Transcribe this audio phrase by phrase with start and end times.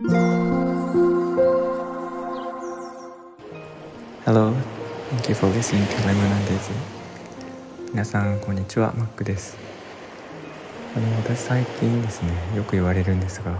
[0.00, 0.14] Hello,
[5.10, 6.70] thank you for listening to Lemon Daisy.
[7.90, 8.92] 皆さんこんにちは。
[8.96, 9.56] マックです。
[10.94, 13.50] あの私最近ですねよく言われるんですが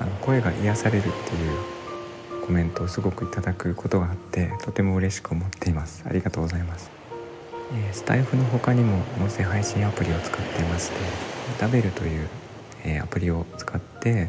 [0.00, 6.04] あの声が癒されるっていうコメントをすごくいただくことがあってとても嬉しく思っています。
[6.08, 6.92] ありがとうございます、
[7.72, 10.96] えー、スタイフの他にも音声配信アプリを使っていまして
[11.58, 12.28] ダベルという、
[12.84, 14.28] えー、アプリを使って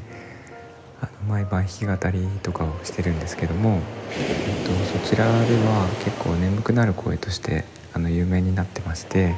[1.28, 9.36] 毎晩弾き語りとかをしてるんですけども、えっと、そちらでは結構眠くなる声としてあの有名になってまして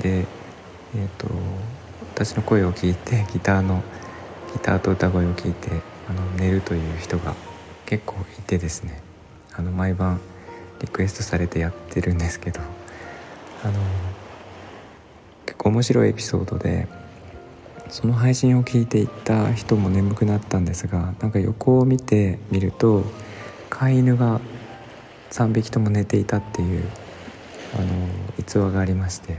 [0.00, 0.26] で、
[0.96, 1.28] えっと、
[2.14, 3.82] 私の声を聞いて ギターの
[4.52, 5.70] ギターと歌声を聞いて
[6.08, 7.34] あの寝るという人が
[7.86, 9.02] 結構いてですね。
[9.52, 10.20] あの毎晩
[10.80, 12.60] リクエストされてやってるんですけど
[13.62, 13.74] あの
[15.44, 16.88] 結構面白いエピソードで
[17.90, 23.04] その配信を聞いていた人も眠くなったんですがなんか横を見てみると
[23.68, 24.40] 飼い犬が
[25.30, 26.88] 3匹とも寝ていたっていう
[27.74, 29.38] あの逸話がありまして。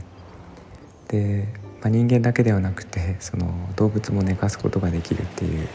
[1.08, 1.46] で、
[1.82, 5.68] まあ、人間だけではなくてその動物も寝かすことができるっていう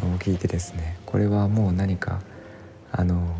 [0.00, 2.22] のを聞いてですねこれはもう何か
[2.92, 3.34] あの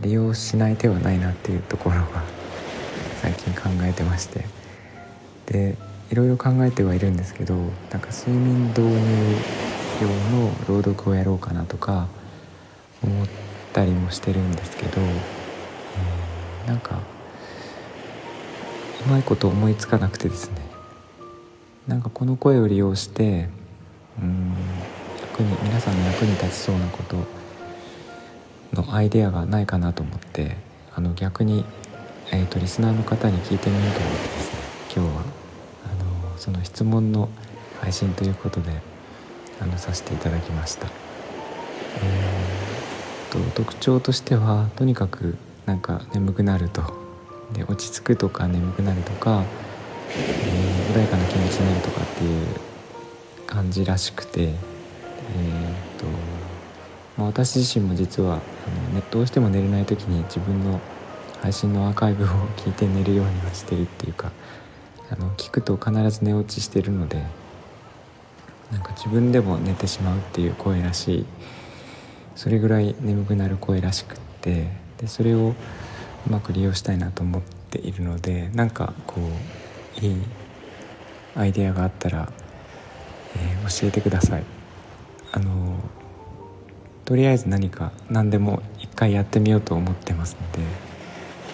[0.00, 2.22] 利用しない手はないなっていうところが
[3.22, 4.44] 最近考えてまして。
[5.46, 5.76] で
[6.10, 9.36] いろいろ考えてはいるんですけどなんか睡眠導入
[10.00, 12.08] 用の朗読をやろうかなとか
[13.02, 13.26] 思っ
[13.72, 17.00] たりもしてるんですけど、えー、なんか
[19.06, 20.56] うまいこと思いつかなくてですね。
[21.86, 23.48] なんかこの声を利用して
[24.20, 24.54] うん
[25.20, 27.16] 役に皆さんの役に立ちそうなこと
[28.74, 30.56] のアイデアがないかなと思って
[30.94, 31.64] あの逆に、
[32.30, 34.58] えーと、リスナーの方に聞いてみようと思ってですね
[34.94, 35.37] 今日は。
[36.38, 37.28] その質問の
[37.80, 38.72] 配信ということで
[39.60, 45.36] あのさせていただきました、えー、と特徴としてはとにかく
[45.66, 46.82] なんか眠くなると。
[47.52, 49.42] で落ち着くとか眠くなるとか、
[50.10, 52.46] えー、穏やかな気持ちになるとかっていう
[53.46, 54.52] 感じらしくて
[55.36, 56.06] えー、と
[57.16, 60.80] ま、私自身も実はあの、ね、どうしても寝れない時に自分の
[61.42, 62.26] 配信のアーカイブを
[62.56, 64.32] 聞いて寝るようにはしてるっていうか
[65.10, 67.22] あの聞くと必ず寝落ちしてるので
[68.70, 71.26] なんか自分でも寝てしまうっていう声らしい。
[72.38, 79.20] それぐらい眠くなる声らしくってでそれをうまく利用したいなと思っているのでなんかこ
[80.00, 80.16] ういい
[81.34, 82.32] アイデアがあったら、
[83.36, 84.44] えー、教えてください。
[85.32, 85.74] あの
[87.04, 90.60] とりあえず何か何でも一回やってみようと思ってますので、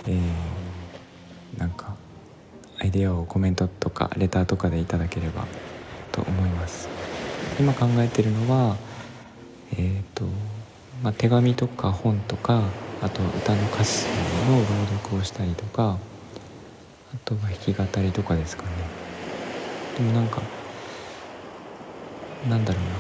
[0.09, 1.94] えー、なんか
[2.85, 5.47] アイデアをコメントとかレターとかでいただければ
[6.13, 6.87] と思います。
[7.59, 8.77] 今考えてるのは
[9.73, 10.27] えっ、ー、と、
[11.03, 14.05] まあ、手紙とか本とかあと歌の歌詞
[14.47, 15.99] の朗読をしたりとか
[17.15, 18.71] あとは弾き語りとかですかね。
[19.97, 20.43] でもなんか
[22.51, 22.91] なんだろうな。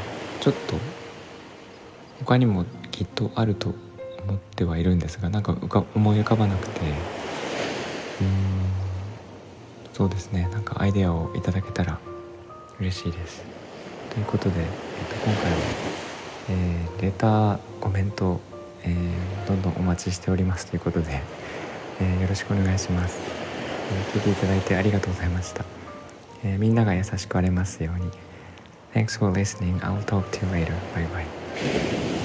[0.40, 0.78] ちょっと
[2.20, 3.74] 他にもきっとあると
[4.26, 5.54] 思ってはいるんですがなんか
[5.94, 6.80] 思い浮かばなくて。
[8.22, 8.83] うん。
[9.94, 11.98] そうですねなんかアイデアをいただけたら
[12.78, 13.42] 嬉しいです
[14.10, 14.66] ということで、えっ
[15.06, 15.58] と、今回は、
[16.50, 18.40] えー、レターコメント、
[18.82, 21.22] えー、どんどんお待ちしておりますということで、
[22.00, 23.18] えー、よろしくお願いします、
[24.12, 25.64] え聞いていただいてありがとうございました、
[26.44, 28.10] えみんなが優しくありますように
[28.94, 29.80] Thanks for listening.
[29.80, 30.74] I'll talk to you later.
[30.94, 32.20] Bye bye.